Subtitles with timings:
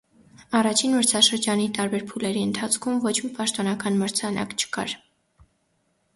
[0.59, 4.99] Առաջին մրցաշրջանի տարբեր փուլերի ընթացքում ոչ մի պաշտոնական մրցանակ չկար։